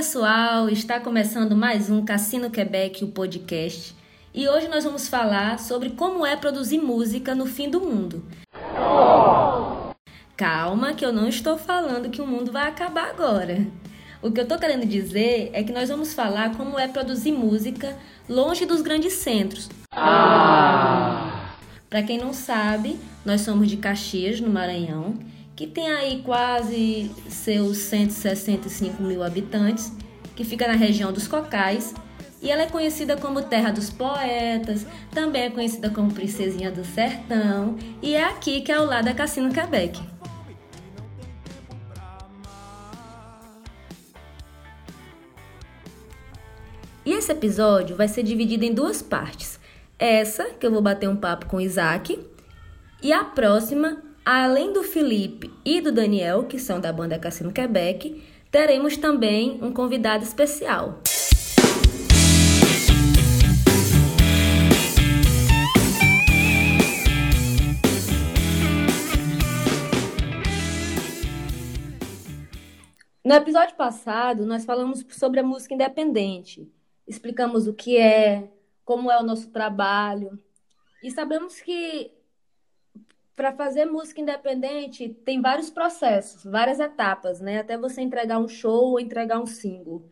[0.00, 3.94] pessoal, está começando mais um Cassino Quebec, o podcast.
[4.32, 8.24] E hoje nós vamos falar sobre como é produzir música no fim do mundo.
[10.38, 13.66] Calma, que eu não estou falando que o mundo vai acabar agora.
[14.22, 17.94] O que eu estou querendo dizer é que nós vamos falar como é produzir música
[18.26, 19.68] longe dos grandes centros.
[19.92, 21.56] Ah.
[21.90, 25.18] Para quem não sabe, nós somos de Caxias, no Maranhão,
[25.60, 29.92] que tem aí quase seus 165 mil habitantes,
[30.34, 31.94] que fica na região dos Cocais,
[32.40, 37.76] e ela é conhecida como Terra dos Poetas, também é conhecida como Princesinha do Sertão,
[38.00, 40.00] e é aqui que é ao lado da Cassino Quebec.
[47.04, 49.60] E esse episódio vai ser dividido em duas partes.
[49.98, 52.18] Essa, que eu vou bater um papo com Isaac,
[53.02, 58.22] e a próxima, além do Felipe e do Daniel, que são da banda Cassino Quebec,
[58.48, 61.00] teremos também um convidado especial.
[73.24, 76.72] No episódio passado, nós falamos sobre a música independente.
[77.04, 78.48] Explicamos o que é,
[78.84, 80.38] como é o nosso trabalho.
[81.02, 82.12] E sabemos que
[83.34, 87.60] para fazer música independente tem vários processos, várias etapas, né?
[87.60, 90.04] Até você entregar um show ou entregar um single.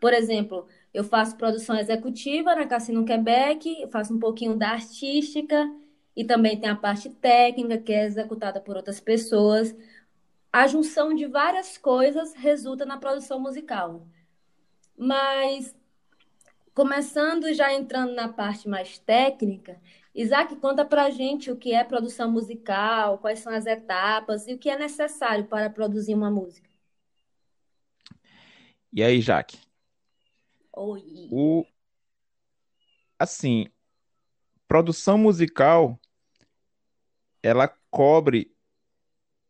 [0.00, 5.70] Por exemplo, eu faço produção executiva na Cassino Quebec, faço um pouquinho da artística
[6.16, 9.74] e também tem a parte técnica que é executada por outras pessoas.
[10.52, 14.06] A junção de várias coisas resulta na produção musical.
[14.96, 15.74] Mas
[16.78, 19.80] começando já entrando na parte mais técnica,
[20.14, 24.58] Isaac, conta pra gente o que é produção musical, quais são as etapas e o
[24.60, 26.70] que é necessário para produzir uma música.
[28.92, 29.58] E aí, Jaque?
[30.76, 31.28] Oi.
[31.32, 31.66] O...
[33.18, 33.66] Assim,
[34.68, 35.98] produção musical,
[37.42, 38.54] ela cobre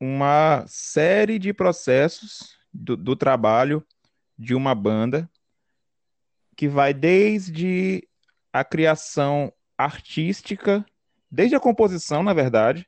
[0.01, 3.87] uma série de processos do, do trabalho
[4.39, 5.31] de uma banda
[6.59, 8.03] que vai desde
[8.53, 10.85] a criação artística,
[11.31, 12.85] desde a composição, na verdade,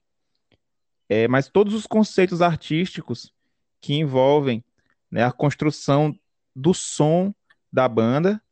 [1.08, 3.32] é, mas todos os conceitos artísticos
[3.80, 4.64] que envolvem
[5.08, 6.18] né, a construção
[6.54, 7.32] do som
[7.72, 8.42] da banda,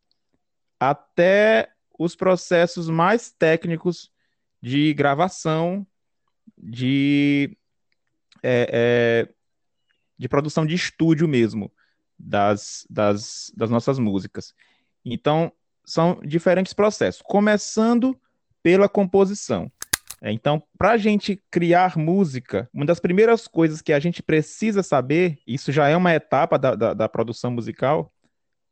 [0.78, 4.12] até os processos mais técnicos
[4.62, 5.84] de gravação,
[6.56, 7.58] de,
[8.40, 9.34] é, é,
[10.16, 11.72] de produção de estúdio mesmo
[12.16, 14.54] das, das, das nossas músicas.
[15.04, 15.52] Então,
[15.84, 18.18] são diferentes processos, começando
[18.62, 19.70] pela composição.
[20.20, 24.82] É, então, para a gente criar música, uma das primeiras coisas que a gente precisa
[24.82, 28.12] saber, isso já é uma etapa da, da, da, produção musical,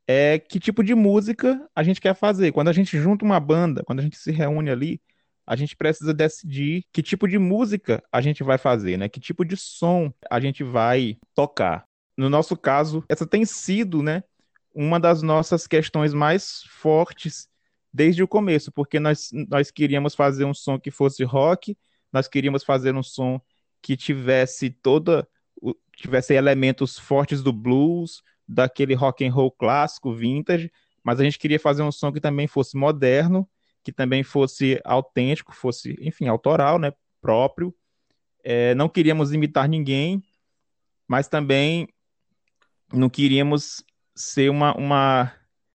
[0.08, 2.52] é que tipo de música a gente quer fazer.
[2.52, 5.00] Quando a gente junta uma banda, quando a gente se reúne ali,
[5.46, 9.08] a gente precisa decidir que tipo de música a gente vai fazer, né?
[9.08, 11.84] Que tipo de som a gente vai tocar.
[12.16, 14.24] No nosso caso, essa tem sido, né,
[14.76, 17.48] uma das nossas questões mais fortes
[17.90, 21.76] desde o começo, porque nós, nós queríamos fazer um som que fosse rock,
[22.12, 23.40] nós queríamos fazer um som
[23.80, 25.26] que tivesse toda
[25.96, 30.70] tivesse elementos fortes do blues, daquele rock and roll clássico, vintage,
[31.02, 33.48] mas a gente queria fazer um som que também fosse moderno,
[33.82, 37.74] que também fosse autêntico, fosse, enfim, autoral, né, próprio.
[38.44, 40.22] É, não queríamos imitar ninguém,
[41.08, 41.88] mas também
[42.92, 43.82] não queríamos
[44.16, 45.32] ser uma, uma,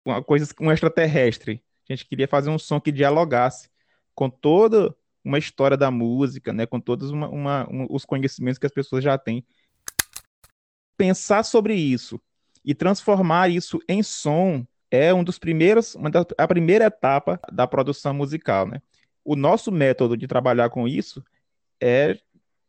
[0.06, 1.64] uma coisa, um extraterrestre.
[1.90, 3.70] A gente queria fazer um som que dialogasse
[4.14, 8.66] com toda uma história da música, né, com todos uma, uma, um, os conhecimentos que
[8.66, 9.46] as pessoas já têm.
[10.96, 12.22] Pensar sobre isso
[12.64, 17.68] e transformar isso em som é um dos primeiros, uma da, a primeira etapa da
[17.68, 18.82] produção musical, né?
[19.24, 21.24] O nosso método de trabalhar com isso
[21.82, 22.18] é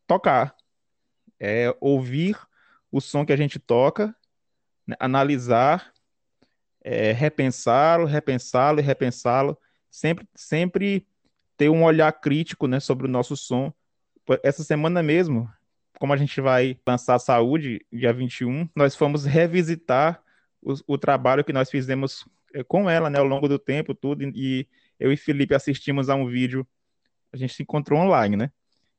[0.06, 0.56] tocar,
[1.38, 2.36] é ouvir
[2.90, 4.14] o som que a gente toca,
[4.98, 5.92] analisar
[6.82, 9.58] é, repensá-lo, repensá-lo e repensá-lo,
[9.90, 11.06] sempre, sempre
[11.56, 13.72] ter um olhar crítico né, sobre o nosso som.
[14.42, 15.50] Essa semana mesmo,
[15.98, 20.22] como a gente vai lançar a Saúde, dia 21, nós fomos revisitar
[20.62, 24.24] o, o trabalho que nós fizemos é, com ela né, ao longo do tempo, tudo,
[24.24, 24.66] e
[24.98, 26.66] eu e Felipe assistimos a um vídeo,
[27.32, 28.50] a gente se encontrou online, né?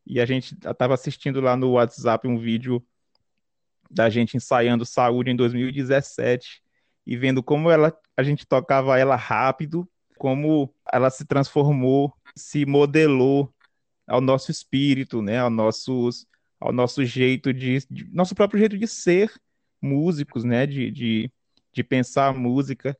[0.06, 2.84] E a gente estava assistindo lá no WhatsApp um vídeo
[3.90, 6.62] da gente ensaiando Saúde em 2017
[7.06, 13.54] e vendo como ela, a gente tocava ela rápido, como ela se transformou, se modelou
[14.08, 16.28] ao nosso espírito, né, ao nossos,
[16.60, 19.32] ao nosso jeito de, de nosso próprio jeito de ser
[19.82, 21.32] músicos, né, de, de,
[21.72, 22.98] de pensar a música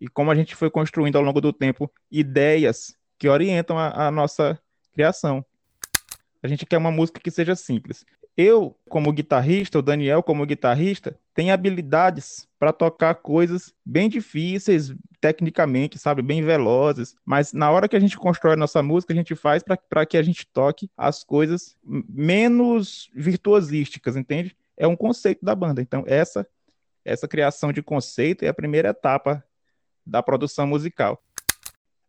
[0.00, 4.10] e como a gente foi construindo ao longo do tempo ideias que orientam a, a
[4.10, 4.58] nossa
[4.92, 5.44] criação.
[6.42, 8.04] A gente quer uma música que seja simples.
[8.42, 15.98] Eu, como guitarrista, o Daniel, como guitarrista, tem habilidades para tocar coisas bem difíceis tecnicamente,
[15.98, 19.36] sabe, bem velozes, mas na hora que a gente constrói a nossa música, a gente
[19.36, 24.56] faz para que a gente toque as coisas menos virtuosísticas, entende?
[24.74, 25.82] É um conceito da banda.
[25.82, 26.48] Então, essa
[27.04, 29.44] essa criação de conceito é a primeira etapa
[30.06, 31.22] da produção musical.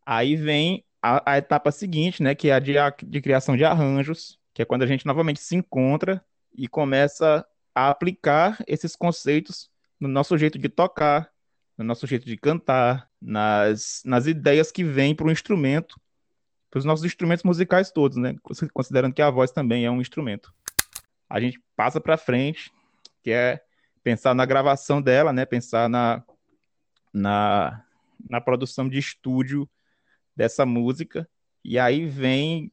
[0.06, 3.66] Aí vem a, a etapa seguinte, né, que é a de, a de criação de
[3.66, 9.70] arranjos, que é quando a gente novamente se encontra e começa a aplicar esses conceitos
[9.98, 11.30] no nosso jeito de tocar,
[11.76, 15.98] no nosso jeito de cantar, nas, nas ideias que vêm para o instrumento,
[16.70, 18.34] para os nossos instrumentos musicais todos, né?
[18.72, 20.52] Considerando que a voz também é um instrumento.
[21.28, 22.72] A gente passa para frente,
[23.22, 23.62] que é
[24.02, 25.44] pensar na gravação dela, né?
[25.44, 26.24] Pensar na,
[27.12, 27.84] na,
[28.28, 29.68] na produção de estúdio
[30.34, 31.28] dessa música.
[31.64, 32.72] E aí vem.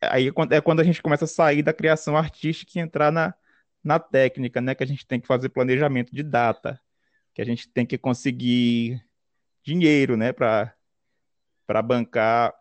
[0.00, 3.34] Aí é, é quando a gente começa a sair da criação artística e entrar na,
[3.82, 4.74] na técnica, né?
[4.74, 6.80] Que a gente tem que fazer planejamento de data,
[7.34, 9.04] que a gente tem que conseguir
[9.62, 10.32] dinheiro, né?
[10.32, 12.54] Para bancar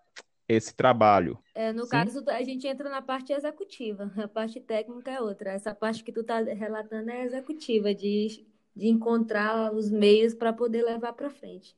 [0.48, 1.38] esse trabalho.
[1.54, 1.90] É, no Sim?
[1.90, 5.52] caso, a gente entra na parte executiva, a parte técnica é outra.
[5.52, 8.46] Essa parte que tu está relatando é executiva, de,
[8.76, 11.76] de encontrar os meios para poder levar para frente.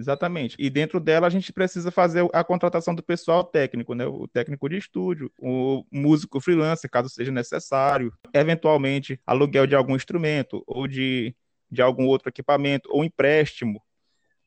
[0.00, 0.56] Exatamente.
[0.58, 4.06] E dentro dela a gente precisa fazer a contratação do pessoal técnico, né?
[4.06, 10.64] O técnico de estúdio, o músico freelancer, caso seja necessário, eventualmente aluguel de algum instrumento
[10.66, 11.36] ou de,
[11.70, 13.82] de algum outro equipamento ou empréstimo.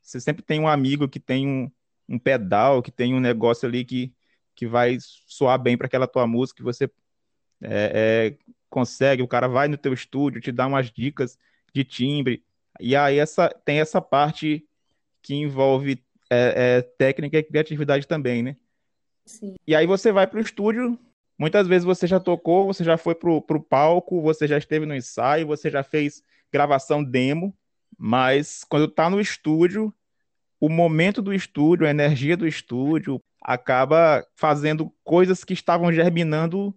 [0.02, 1.70] Você sempre tem um amigo que tem um,
[2.08, 4.12] um pedal, que tem um negócio ali que,
[4.56, 6.90] que vai soar bem para aquela tua música, que você
[7.62, 11.38] é, é, consegue, o cara vai no teu estúdio, te dá umas dicas
[11.72, 12.42] de timbre,
[12.80, 14.66] e aí essa, tem essa parte
[15.24, 18.56] que envolve é, é técnica e criatividade também, né?
[19.24, 19.54] Sim.
[19.66, 20.98] E aí você vai para o estúdio,
[21.38, 24.94] muitas vezes você já tocou, você já foi para o palco, você já esteve no
[24.94, 26.22] ensaio, você já fez
[26.52, 27.56] gravação demo,
[27.98, 29.92] mas quando tá no estúdio,
[30.60, 36.74] o momento do estúdio, a energia do estúdio, acaba fazendo coisas que estavam germinando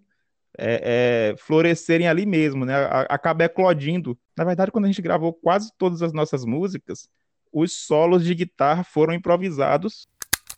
[0.56, 2.74] é, é, florescerem ali mesmo, né?
[3.08, 4.18] Acaba eclodindo.
[4.36, 7.08] Na verdade, quando a gente gravou quase todas as nossas músicas,
[7.52, 10.08] os solos de guitarra foram improvisados.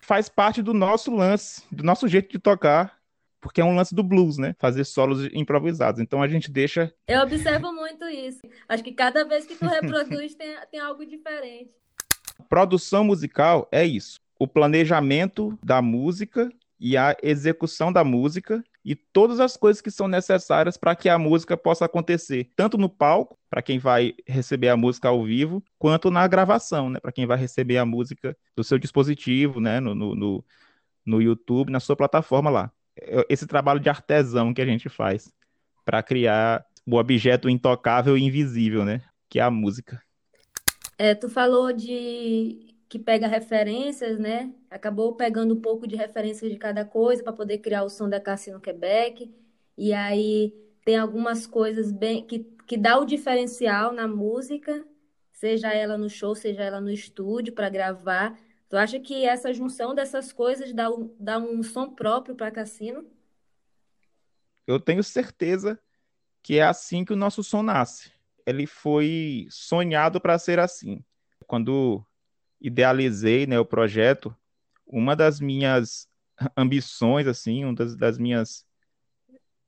[0.00, 2.98] Faz parte do nosso lance, do nosso jeito de tocar,
[3.40, 4.54] porque é um lance do blues, né?
[4.58, 6.00] Fazer solos improvisados.
[6.00, 6.92] Então a gente deixa.
[7.06, 8.40] Eu observo muito isso.
[8.68, 11.70] Acho que cada vez que tu reproduz tem, tem algo diferente.
[12.48, 14.20] Produção musical é isso.
[14.38, 20.08] O planejamento da música e a execução da música e todas as coisas que são
[20.08, 24.76] necessárias para que a música possa acontecer, tanto no palco, para quem vai receber a
[24.76, 28.78] música ao vivo, quanto na gravação, né, para quem vai receber a música do seu
[28.78, 30.44] dispositivo, né, no, no,
[31.04, 32.72] no YouTube, na sua plataforma lá.
[32.98, 35.30] É, esse trabalho de artesão que a gente faz
[35.84, 40.02] para criar o objeto intocável e invisível, né, que é a música.
[40.96, 44.52] É, tu falou de que pega referências, né?
[44.68, 48.20] Acabou pegando um pouco de referências de cada coisa para poder criar o som da
[48.20, 49.32] Cassino Quebec.
[49.78, 50.52] E aí
[50.84, 54.84] tem algumas coisas bem que, que dá o diferencial na música,
[55.32, 58.38] seja ela no show, seja ela no estúdio para gravar.
[58.68, 63.06] Tu acha que essa junção dessas coisas dá um, dá um som próprio para Cassino?
[64.66, 65.80] Eu tenho certeza
[66.42, 68.12] que é assim que o nosso som nasce
[68.50, 71.04] ele foi sonhado para ser assim.
[71.46, 72.04] Quando
[72.60, 74.34] idealizei né, o projeto,
[74.86, 76.08] uma das minhas
[76.56, 78.66] ambições, assim, uma das, das minhas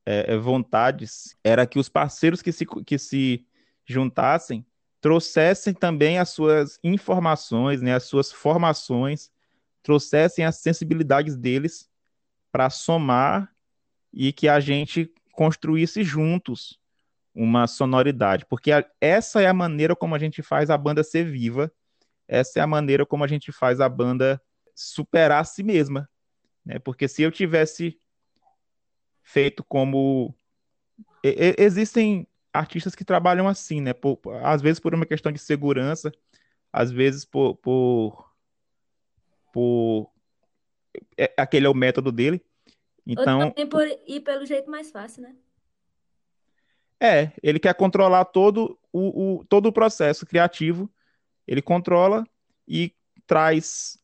[0.05, 3.47] é, é, vontades era que os parceiros que se, que se
[3.85, 4.67] juntassem
[5.03, 9.33] trouxessem também as suas informações, né, as suas formações,
[9.83, 11.91] trouxessem as sensibilidades deles
[12.53, 13.53] para somar
[14.13, 16.79] e que a gente construísse juntos
[17.35, 21.25] uma sonoridade, porque a, essa é a maneira como a gente faz a banda ser
[21.25, 21.73] viva,
[22.33, 24.41] essa é a maneira como a gente faz a banda
[24.75, 26.09] superar a si mesma,
[26.65, 26.79] né?
[26.79, 28.01] Porque se eu tivesse
[29.23, 30.35] feito como
[31.23, 33.93] e, existem artistas que trabalham assim, né?
[33.93, 36.11] Por, às vezes por uma questão de segurança,
[36.73, 38.33] às vezes por, por,
[39.53, 40.11] por...
[41.19, 42.43] É, aquele é o método dele.
[43.07, 45.37] Então, Ou por ir pelo jeito mais fácil, né?
[46.99, 50.89] É, ele quer controlar todo o, o, todo o processo criativo,
[51.47, 52.25] ele controla
[52.67, 52.95] e
[53.27, 53.99] traz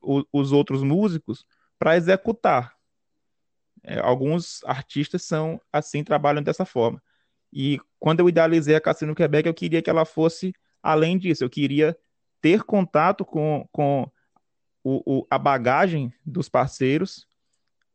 [0.00, 1.44] o, os outros músicos
[1.78, 2.74] para executar.
[3.82, 7.02] É, alguns artistas são assim, trabalham dessa forma.
[7.52, 11.50] E quando eu idealizei a Cassino Quebec, eu queria que ela fosse além disso, eu
[11.50, 11.96] queria
[12.40, 14.10] ter contato com, com
[14.82, 17.26] o, o, a bagagem dos parceiros,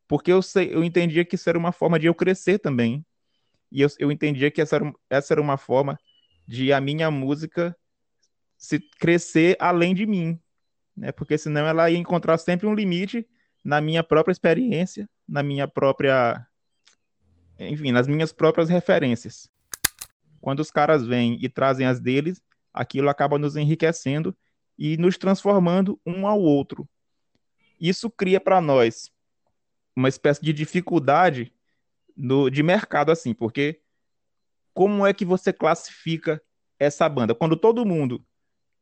[0.06, 3.04] porque eu, sei, eu entendia que isso era uma forma de eu crescer também.
[3.70, 5.98] E eu, eu entendia que essa era, essa era uma forma
[6.46, 7.76] de a minha música
[8.58, 10.38] se crescer além de mim,
[10.96, 11.12] né?
[11.12, 13.26] Porque senão ela ia encontrar sempre um limite
[13.64, 16.44] na minha própria experiência, na minha própria,
[17.58, 19.48] enfim, nas minhas próprias referências.
[20.40, 22.42] Quando os caras vêm e trazem as deles,
[22.74, 24.36] aquilo acaba nos enriquecendo
[24.76, 26.88] e nos transformando um ao outro.
[27.80, 29.10] Isso cria para nós
[29.94, 31.52] uma espécie de dificuldade
[32.16, 33.80] no, de mercado, assim, porque
[34.74, 36.42] como é que você classifica
[36.78, 37.34] essa banda?
[37.34, 38.24] Quando todo mundo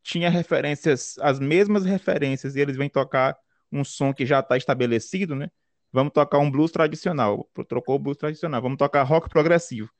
[0.07, 3.37] tinha referências, as mesmas referências, e eles vêm tocar
[3.73, 5.51] um som que já está estabelecido, né?
[5.93, 9.91] Vamos tocar um blues tradicional, trocou o blues tradicional, vamos tocar rock progressivo,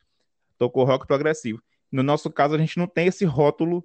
[0.57, 1.61] tocou rock progressivo.
[1.91, 3.85] No nosso caso, a gente não tem esse rótulo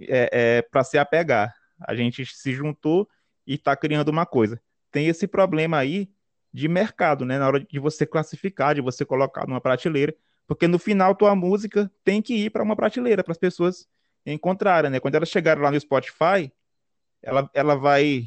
[0.00, 1.54] é, é, para se apegar.
[1.78, 3.06] A gente se juntou
[3.46, 4.58] e está criando uma coisa.
[4.90, 6.08] Tem esse problema aí
[6.54, 7.38] de mercado, né?
[7.38, 10.14] Na hora de você classificar, de você colocar numa prateleira,
[10.46, 13.86] porque no final tua música tem que ir para uma prateleira para as pessoas
[14.32, 15.00] encontrarem, né?
[15.00, 16.52] Quando elas chegarem lá no Spotify,
[17.22, 18.24] ela, ela vai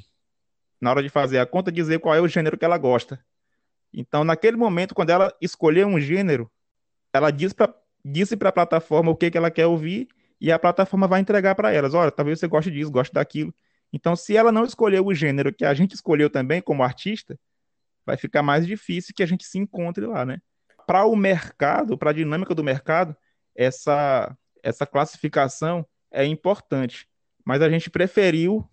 [0.80, 3.24] na hora de fazer a conta dizer qual é o gênero que ela gosta.
[3.94, 6.50] Então, naquele momento, quando ela escolher um gênero,
[7.14, 10.08] ela diz para disse para a plataforma o que, que ela quer ouvir
[10.40, 11.94] e a plataforma vai entregar para elas.
[11.94, 13.54] Olha, talvez você goste disso, goste daquilo.
[13.92, 17.38] Então, se ela não escolher o gênero que a gente escolheu também como artista,
[18.06, 20.40] vai ficar mais difícil que a gente se encontre lá, né?
[20.88, 23.16] Para o mercado, para a dinâmica do mercado,
[23.56, 27.08] essa essa classificação é importante,
[27.46, 28.68] mas a gente preferiu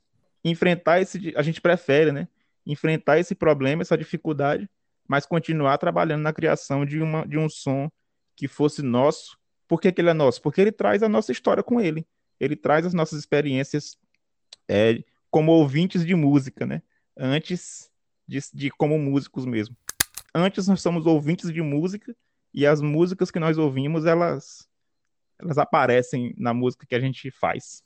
[0.45, 2.29] enfrentar esse, a gente prefere, né?
[2.65, 4.69] Enfrentar esse problema, essa dificuldade,
[5.09, 7.91] mas continuar trabalhando na criação de, uma, de um som
[8.35, 9.39] que fosse nosso,
[9.69, 10.41] por que, que, ele é nosso?
[10.41, 12.07] Porque ele traz a nossa história com ele.
[12.39, 13.97] Ele traz as nossas experiências
[14.69, 16.83] é, como ouvintes de música, né?
[17.17, 17.91] Antes
[18.29, 19.77] de, de como músicos mesmo.
[20.35, 22.15] Antes nós somos ouvintes de música
[22.53, 24.69] e as músicas que nós ouvimos, elas,
[25.41, 27.83] elas aparecem na música que a gente faz.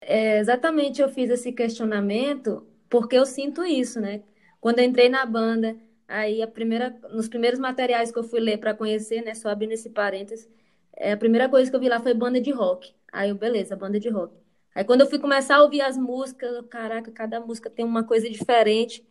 [0.00, 4.22] É, exatamente, eu fiz esse questionamento porque eu sinto isso, né?
[4.60, 5.76] Quando eu entrei na banda,
[6.06, 9.34] aí a primeira, nos primeiros materiais que eu fui ler para conhecer, né?
[9.34, 10.48] Só abrindo esse parênteses,
[10.96, 12.94] é, a primeira coisa que eu vi lá foi banda de rock.
[13.12, 14.34] Aí eu, beleza, banda de rock.
[14.74, 18.04] Aí quando eu fui começar a ouvir as músicas, eu, caraca, cada música tem uma
[18.04, 19.04] coisa diferente.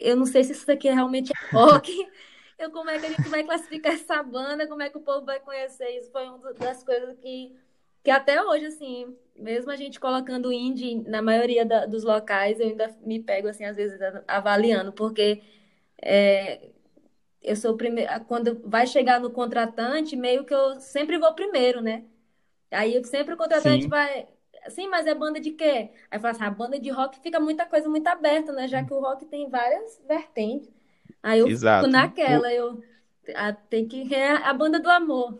[0.00, 1.90] Eu não sei se isso daqui realmente é rock.
[2.60, 4.68] eu, como é que a gente vai classificar essa banda?
[4.68, 6.10] Como é que o povo vai conhecer isso?
[6.12, 7.56] Foi uma das coisas que,
[8.04, 12.66] que até hoje, assim, mesmo a gente colocando indie na maioria da, dos locais, eu
[12.68, 13.98] ainda me pego, assim, às vezes
[14.28, 15.42] avaliando, porque
[16.02, 16.70] é,
[17.42, 22.04] eu sou primeiro, quando vai chegar no contratante, meio que eu sempre vou primeiro, né?
[22.70, 23.88] Aí sempre o contratante Sim.
[23.88, 24.28] vai,
[24.68, 25.90] sim, mas é banda de quê?
[26.10, 28.68] Aí fala assim, a banda de rock fica muita coisa muito aberta, né?
[28.68, 30.70] Já que o rock tem várias vertentes.
[31.22, 31.86] Aí eu Exato.
[31.86, 32.82] fico naquela, eu
[33.34, 35.38] a, tem que é a banda do amor.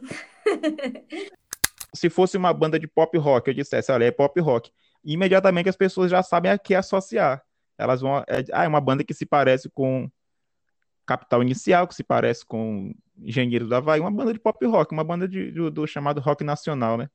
[1.94, 4.70] Se fosse uma banda de pop rock, eu dissesse, olha, é pop rock,
[5.04, 7.42] imediatamente as pessoas já sabem a que associar.
[7.76, 10.10] Elas vão, é, ah, é uma banda que se parece com
[11.06, 15.02] Capital Inicial, que se parece com Engenheiros da Havaí, uma banda de pop rock, uma
[15.02, 17.10] banda de, do, do, chamado rock nacional, né?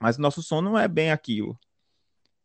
[0.00, 1.58] Mas nosso som não é bem aquilo.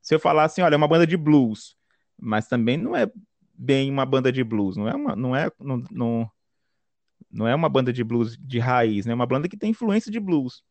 [0.02, 1.78] Se eu falar assim, olha, é uma banda de blues,
[2.20, 3.10] mas também não é
[3.54, 6.32] bem uma banda de blues, não é uma, não é, não, não,
[7.32, 9.12] não é uma banda de blues de raiz, né?
[9.12, 10.64] É uma banda que tem influência de blues.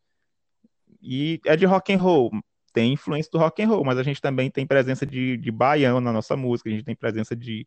[1.00, 2.30] E é de rock and roll,
[2.72, 6.00] tem influência do rock and roll, mas a gente também tem presença de, de baião
[6.00, 7.66] na nossa música, a gente tem presença de,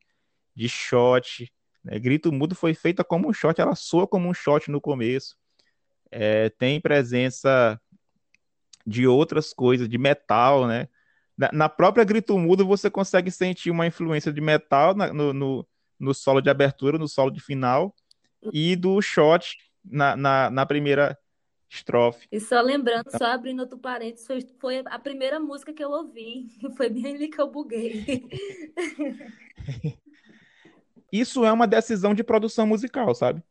[0.56, 1.52] de shot,
[1.86, 2.00] né?
[2.00, 5.38] Grito Mudo foi feita como um shot, ela soa como um shot no começo.
[6.12, 7.80] É, tem presença
[8.86, 10.88] de outras coisas, de metal, né?
[11.38, 15.68] Na, na, própria Grito Mudo você consegue sentir uma influência de metal na, no, no,
[16.00, 17.94] no, solo de abertura, no solo de final,
[18.54, 21.18] e do shot na, na, na primeira
[21.70, 22.28] estrofe.
[22.32, 26.48] E só lembrando, só abrindo outro parênteses, foi, foi a primeira música que eu ouvi.
[26.78, 28.06] Foi bem ali que eu buguei.
[31.12, 33.42] Isso é uma decisão de produção musical, sabe?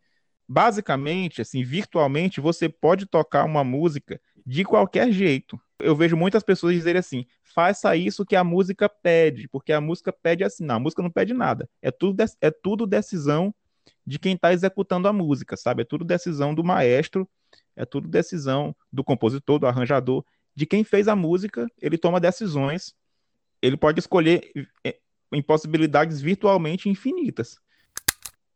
[0.47, 5.59] Basicamente, assim, virtualmente, você pode tocar uma música de qualquer jeito.
[5.79, 10.13] Eu vejo muitas pessoas dizerem assim: faça isso que a música pede, porque a música
[10.13, 10.65] pede assim.
[10.65, 11.69] Não, a música não pede nada.
[11.83, 13.55] É tudo, é tudo decisão
[14.07, 15.83] de quem está executando a música, sabe?
[15.83, 17.29] É tudo decisão do maestro,
[17.75, 21.67] é tudo decisão do compositor, do arranjador, de quem fez a música.
[21.81, 22.95] Ele toma decisões.
[23.61, 24.51] Ele pode escolher
[24.85, 24.99] é,
[25.33, 27.59] em possibilidades virtualmente infinitas.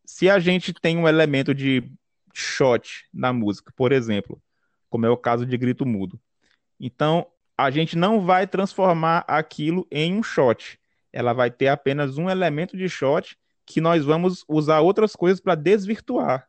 [0.05, 1.91] Se a gente tem um elemento de
[2.33, 4.41] shot na música, por exemplo,
[4.89, 6.21] como é o caso de grito mudo,
[6.79, 10.79] Então, a gente não vai transformar aquilo em um shot.
[11.13, 15.55] Ela vai ter apenas um elemento de shot que nós vamos usar outras coisas para
[15.55, 16.49] desvirtuar.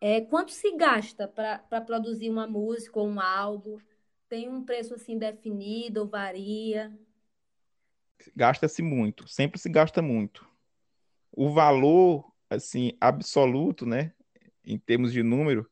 [0.00, 3.78] É, quanto se gasta para produzir uma música ou um álbum?
[4.28, 6.92] Tem um preço assim definido ou varia?
[8.36, 10.46] Gasta-se muito, sempre se gasta muito.
[11.32, 14.12] O valor assim absoluto, né,
[14.64, 15.68] em termos de número,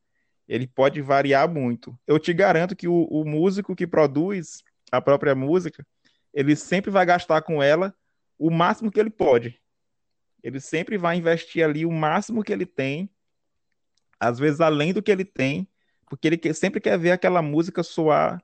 [0.48, 1.98] ele pode variar muito.
[2.06, 5.84] Eu te garanto que o, o músico que produz a própria música,
[6.32, 7.94] ele sempre vai gastar com ela
[8.38, 9.60] o máximo que ele pode.
[10.42, 13.10] Ele sempre vai investir ali o máximo que ele tem,
[14.20, 15.68] às vezes além do que ele tem,
[16.08, 18.42] porque ele sempre quer ver aquela música soar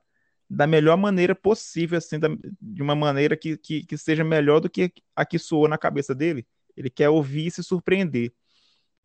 [0.49, 2.27] da melhor maneira possível, assim, da,
[2.61, 6.13] de uma maneira que, que, que, seja melhor do que a que soou na cabeça
[6.13, 6.45] dele.
[6.75, 8.33] Ele quer ouvir e se surpreender.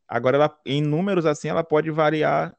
[0.07, 2.58] Agora, ela, em números assim, ela pode variar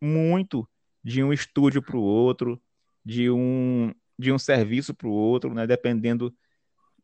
[0.00, 0.68] muito
[1.02, 2.60] de um estúdio para o outro,
[3.04, 5.66] de um, de um serviço para o outro, né?
[5.66, 6.34] dependendo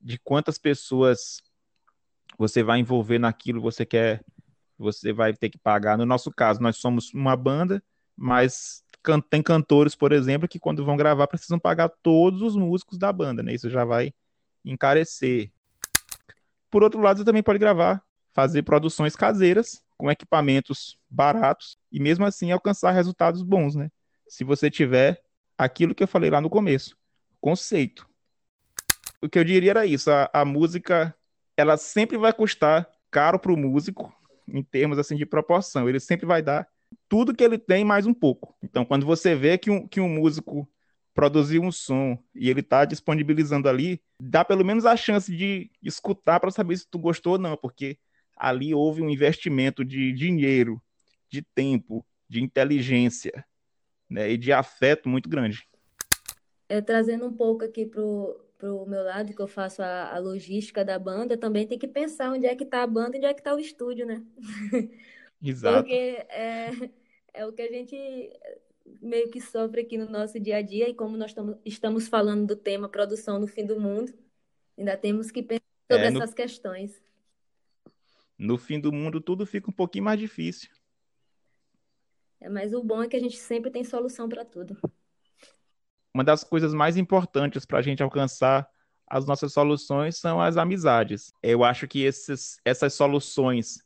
[0.00, 1.42] de quantas pessoas
[2.36, 4.22] você vai envolver naquilo, você quer,
[4.76, 5.96] você vai ter que pagar.
[5.96, 7.82] No nosso caso, nós somos uma banda,
[8.16, 12.98] mas can tem cantores, por exemplo, que quando vão gravar precisam pagar todos os músicos
[12.98, 13.54] da banda, né?
[13.54, 14.12] Isso já vai
[14.64, 15.52] encarecer.
[16.70, 22.24] Por outro lado, você também pode gravar, fazer produções caseiras com equipamentos baratos e mesmo
[22.24, 23.90] assim alcançar resultados bons, né?
[24.28, 25.22] Se você tiver
[25.56, 26.96] aquilo que eu falei lá no começo,
[27.40, 28.08] conceito.
[29.22, 31.14] O que eu diria era isso, a, a música
[31.56, 34.12] ela sempre vai custar caro para o músico
[34.46, 35.88] em termos assim de proporção.
[35.88, 36.68] Ele sempre vai dar
[37.08, 38.56] tudo que ele tem mais um pouco.
[38.62, 40.68] Então, quando você vê que um, que um músico
[41.14, 46.40] produziu um som e ele está disponibilizando ali, dá pelo menos a chance de escutar
[46.40, 47.98] para saber se tu gostou ou não, porque
[48.36, 50.82] ali houve um investimento de dinheiro,
[51.28, 53.44] de tempo, de inteligência
[54.08, 55.66] né, e de afeto muito grande.
[56.68, 60.82] É, trazendo um pouco aqui pro pro meu lado, que eu faço a, a logística
[60.82, 63.34] da banda, também tem que pensar onde é que está a banda e onde é
[63.34, 64.24] que está o estúdio, né?
[65.42, 65.78] Exato.
[65.78, 66.70] Porque é,
[67.34, 68.32] é o que a gente
[69.02, 72.46] meio que sofre aqui no nosso dia a dia, e como nós tamo, estamos falando
[72.46, 74.12] do tema produção no fim do mundo,
[74.78, 77.02] ainda temos que pensar sobre é, no, essas questões.
[78.44, 80.70] No fim do mundo, tudo fica um pouquinho mais difícil.
[82.40, 84.76] É, mas o bom é que a gente sempre tem solução para tudo.
[86.12, 88.68] Uma das coisas mais importantes para a gente alcançar
[89.06, 91.32] as nossas soluções são as amizades.
[91.42, 93.78] Eu acho que esses, essas soluções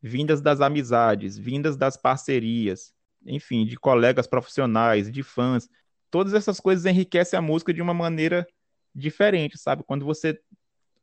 [0.00, 5.68] vindas das amizades, vindas das parcerias, enfim, de colegas profissionais, de fãs.
[6.10, 8.46] Todas essas coisas enriquecem a música de uma maneira
[8.94, 9.82] diferente, sabe?
[9.82, 10.40] Quando você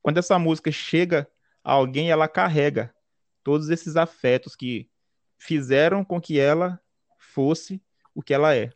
[0.02, 1.30] quando essa música chega
[1.63, 2.93] alguém, ela carrega
[3.43, 4.89] todos esses afetos que
[5.38, 6.80] fizeram com que ela
[7.17, 7.82] fosse
[8.13, 8.72] o que ela é.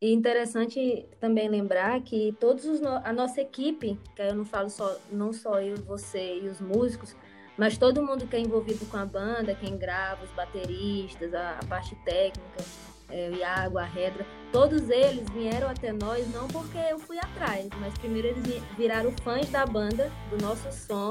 [0.00, 2.96] E interessante também lembrar que todos os no...
[3.04, 7.16] a nossa equipe, que eu não falo só não só eu, você e os músicos,
[7.56, 11.64] mas todo mundo que é envolvido com a banda, quem grava, os bateristas, a, a
[11.66, 12.62] parte técnica,
[13.08, 17.66] é, o Iago, a Redra, todos eles vieram até nós não porque eu fui atrás,
[17.80, 21.10] mas primeiro eles viraram fãs da banda, do nosso som,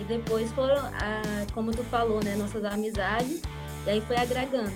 [0.00, 3.42] e depois foram, a, como tu falou, né, nossas amizades,
[3.86, 4.72] e aí foi agregando.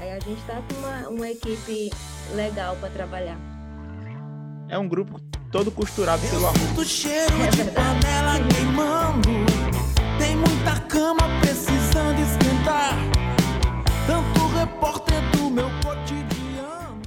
[0.00, 1.90] Aí a gente tá com uma, uma equipe
[2.34, 3.38] legal para trabalhar.
[4.68, 6.84] É um grupo todo costurado pelo amor.
[6.84, 9.66] cheiro é de panela queimando
[10.18, 12.94] tem muita cama precisando esquentar.
[14.06, 17.02] Tanto repórter do meu cotidiano.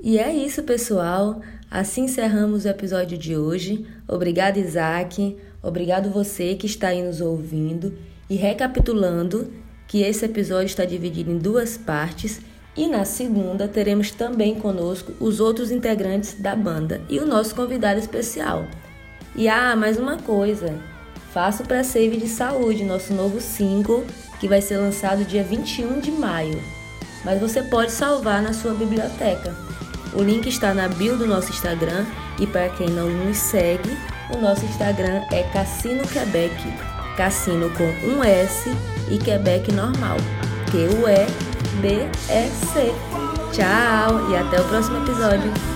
[0.00, 1.40] E é isso, pessoal.
[1.70, 3.86] Assim encerramos o episódio de hoje.
[4.06, 5.36] Obrigado, Isaac.
[5.64, 7.96] Obrigado você que está aí nos ouvindo.
[8.28, 9.50] E recapitulando
[9.88, 12.40] que esse episódio está dividido em duas partes.
[12.76, 17.98] E na segunda teremos também conosco os outros integrantes da banda e o nosso convidado
[17.98, 18.66] especial.
[19.34, 20.74] E ah, mais uma coisa.
[21.32, 24.04] Faça o pré-save de saúde, nosso novo single,
[24.38, 26.62] que vai ser lançado dia 21 de maio.
[27.24, 29.56] Mas você pode salvar na sua biblioteca.
[30.12, 32.04] O link está na bio do nosso Instagram
[32.38, 33.90] e para quem não nos segue,
[34.30, 36.54] o nosso Instagram é Cassino Quebec.
[37.16, 38.70] Cassino com um S
[39.10, 40.16] e Quebec normal.
[40.70, 42.14] Q-U-E-B-E-C.
[43.52, 45.73] Tchau e até o próximo episódio.